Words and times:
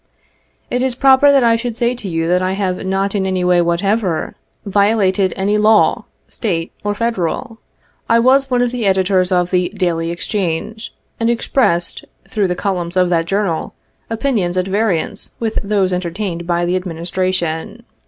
It 0.71 0.81
is 0.81 0.95
proper 0.95 1.31
that 1.31 1.43
I 1.43 1.55
should 1.55 1.77
say 1.77 1.93
to 1.93 2.09
you 2.09 2.27
that 2.27 2.41
I 2.41 2.53
have 2.53 2.83
not 2.87 3.13
in 3.13 3.27
any 3.27 3.43
way 3.43 3.61
whatever, 3.61 4.33
violated 4.65 5.31
any 5.35 5.59
law, 5.59 6.05
State 6.27 6.71
or 6.83 6.95
Federal. 6.95 7.59
I 8.09 8.17
was 8.17 8.49
one 8.49 8.63
of 8.63 8.71
the 8.71 8.87
editors 8.87 9.31
of 9.31 9.51
the 9.51 9.69
Daily 9.69 10.09
Exchange, 10.09 10.91
and 11.19 11.29
expressed 11.29 12.03
through 12.27 12.47
the 12.47 12.55
columns 12.55 12.97
of 12.97 13.11
that 13.11 13.25
journal, 13.27 13.75
opinions 14.09 14.57
at 14.57 14.67
variance 14.67 15.35
with 15.39 15.59
those 15.63 15.93
entertained 15.93 16.47
by 16.47 16.65
the 16.65 16.75
Administration. 16.75 17.83